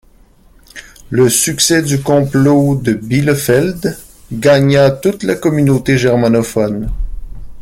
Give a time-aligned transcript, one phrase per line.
[1.11, 3.95] Le succès du complot de Bielefeld
[4.31, 6.89] gagna toute la communauté germanophone.